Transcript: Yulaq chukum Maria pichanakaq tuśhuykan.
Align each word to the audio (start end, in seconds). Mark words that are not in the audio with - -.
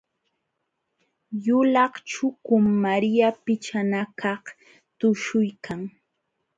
Yulaq 1.45 1.93
chukum 2.11 2.65
Maria 2.83 3.29
pichanakaq 3.43 4.43
tuśhuykan. 4.99 5.81